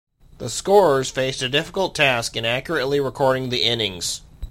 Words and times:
The 0.39 0.49
scorers 0.49 1.11
faced 1.11 1.43
a 1.43 1.47
difficult 1.47 1.93
task 1.93 2.35
in 2.35 2.43
accurately 2.43 2.99
recording 2.99 3.49
the 3.49 3.61
innings. 3.61 4.21